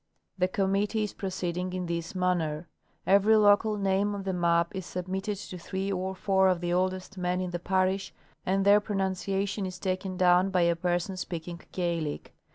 The 0.35 0.47
committee 0.47 1.03
is 1.03 1.13
proceeding 1.13 1.73
in 1.73 1.85
this 1.85 2.15
manner: 2.15 2.67
Every 3.05 3.35
local 3.35 3.77
name 3.77 4.15
on 4.15 4.23
the 4.23 4.33
map 4.33 4.75
is 4.75 4.83
submitted 4.87 5.37
to 5.37 5.59
three 5.59 5.91
or 5.91 6.15
four 6.15 6.47
of 6.47 6.59
the 6.59 6.73
oldest 6.73 7.19
men 7.19 7.39
in 7.39 7.51
the 7.51 7.59
parish, 7.59 8.11
and 8.43 8.65
their 8.65 8.79
pronunciation 8.79 9.63
is 9.67 9.77
taken 9.77 10.17
down 10.17 10.49
by 10.49 10.61
a 10.61 10.75
person 10.75 11.17
speaking 11.17 11.61
Gaelic. 11.71 12.33